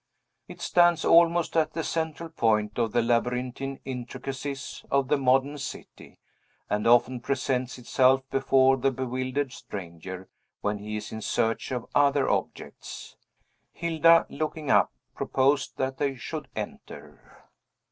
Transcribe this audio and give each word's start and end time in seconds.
It 0.47 0.59
stands 0.61 1.05
almost 1.05 1.55
at 1.55 1.73
the 1.73 1.83
central 1.83 2.29
point 2.29 2.79
of 2.79 2.91
the 2.91 3.03
labyrinthine 3.03 3.79
intricacies 3.85 4.83
of 4.89 5.09
the 5.09 5.17
modern 5.19 5.59
city, 5.59 6.17
and 6.67 6.87
often 6.87 7.19
presents 7.19 7.77
itself 7.77 8.27
before 8.31 8.77
the 8.77 8.89
bewildered 8.89 9.51
stranger, 9.51 10.27
when 10.61 10.79
he 10.79 10.95
is 10.97 11.11
in 11.11 11.21
search 11.21 11.71
of 11.71 11.85
other 11.93 12.27
objects. 12.27 13.15
Hilda, 13.73 14.25
looking 14.31 14.71
up, 14.71 14.91
proposed 15.13 15.77
that 15.77 15.97
they 15.99 16.15
should 16.15 16.47
enter. 16.55 17.43